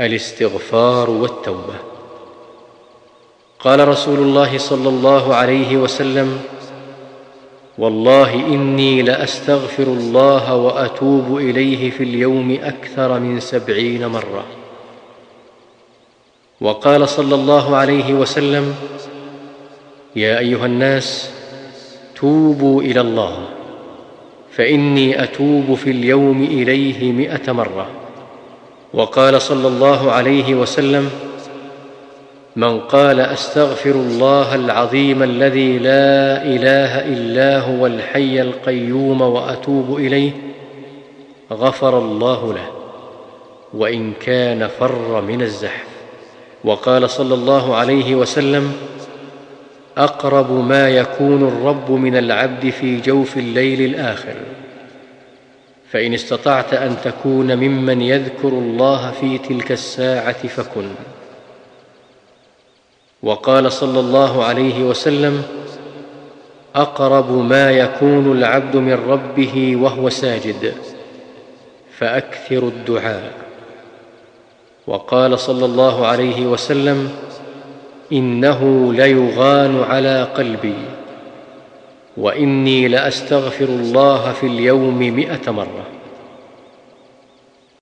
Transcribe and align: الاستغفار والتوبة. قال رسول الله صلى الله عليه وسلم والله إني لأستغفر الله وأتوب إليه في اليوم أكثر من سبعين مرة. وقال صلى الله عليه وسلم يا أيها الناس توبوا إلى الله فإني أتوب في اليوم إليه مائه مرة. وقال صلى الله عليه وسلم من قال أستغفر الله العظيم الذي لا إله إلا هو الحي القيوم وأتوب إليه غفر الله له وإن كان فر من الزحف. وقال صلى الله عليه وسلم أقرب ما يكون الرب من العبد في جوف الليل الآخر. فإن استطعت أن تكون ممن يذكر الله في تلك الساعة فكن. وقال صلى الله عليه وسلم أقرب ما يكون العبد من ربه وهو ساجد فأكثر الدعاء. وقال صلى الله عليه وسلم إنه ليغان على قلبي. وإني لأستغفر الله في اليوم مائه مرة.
الاستغفار 0.00 1.10
والتوبة. 1.10 1.74
قال 3.58 3.88
رسول 3.88 4.18
الله 4.18 4.58
صلى 4.58 4.88
الله 4.88 5.34
عليه 5.34 5.76
وسلم 5.76 6.40
والله 7.78 8.34
إني 8.34 9.02
لأستغفر 9.02 9.82
الله 9.82 10.56
وأتوب 10.56 11.36
إليه 11.36 11.90
في 11.90 12.02
اليوم 12.02 12.58
أكثر 12.62 13.18
من 13.20 13.40
سبعين 13.40 14.06
مرة. 14.06 14.44
وقال 16.60 17.08
صلى 17.08 17.34
الله 17.34 17.76
عليه 17.76 18.14
وسلم 18.14 18.74
يا 20.16 20.38
أيها 20.38 20.66
الناس 20.66 21.30
توبوا 22.16 22.82
إلى 22.82 23.00
الله 23.00 23.48
فإني 24.52 25.22
أتوب 25.22 25.74
في 25.74 25.90
اليوم 25.90 26.42
إليه 26.42 27.12
مائه 27.12 27.52
مرة. 27.52 27.86
وقال 28.94 29.42
صلى 29.42 29.68
الله 29.68 30.12
عليه 30.12 30.54
وسلم 30.54 31.10
من 32.56 32.80
قال 32.80 33.20
أستغفر 33.20 33.90
الله 33.90 34.54
العظيم 34.54 35.22
الذي 35.22 35.78
لا 35.78 36.42
إله 36.42 36.98
إلا 37.06 37.58
هو 37.60 37.86
الحي 37.86 38.40
القيوم 38.40 39.20
وأتوب 39.20 39.96
إليه 39.96 40.30
غفر 41.52 41.98
الله 41.98 42.54
له 42.54 42.70
وإن 43.74 44.12
كان 44.12 44.68
فر 44.80 45.20
من 45.20 45.42
الزحف. 45.42 45.86
وقال 46.64 47.10
صلى 47.10 47.34
الله 47.34 47.76
عليه 47.76 48.14
وسلم 48.14 48.72
أقرب 49.98 50.68
ما 50.68 50.88
يكون 50.88 51.48
الرب 51.48 51.90
من 51.90 52.16
العبد 52.16 52.70
في 52.70 53.00
جوف 53.00 53.36
الليل 53.36 53.80
الآخر. 53.80 54.34
فإن 55.90 56.14
استطعت 56.14 56.74
أن 56.74 56.96
تكون 57.04 57.56
ممن 57.56 58.02
يذكر 58.02 58.48
الله 58.48 59.10
في 59.10 59.38
تلك 59.38 59.72
الساعة 59.72 60.46
فكن. 60.48 60.88
وقال 63.22 63.72
صلى 63.72 64.00
الله 64.00 64.44
عليه 64.44 64.84
وسلم 64.84 65.42
أقرب 66.74 67.32
ما 67.32 67.70
يكون 67.70 68.32
العبد 68.32 68.76
من 68.76 68.92
ربه 68.92 69.76
وهو 69.76 70.08
ساجد 70.08 70.74
فأكثر 71.98 72.58
الدعاء. 72.58 73.32
وقال 74.86 75.38
صلى 75.38 75.64
الله 75.64 76.06
عليه 76.06 76.46
وسلم 76.46 77.10
إنه 78.12 78.92
ليغان 78.92 79.82
على 79.82 80.22
قلبي. 80.22 80.99
وإني 82.16 82.88
لأستغفر 82.88 83.64
الله 83.64 84.32
في 84.32 84.46
اليوم 84.46 84.98
مائه 85.16 85.50
مرة. 85.50 85.99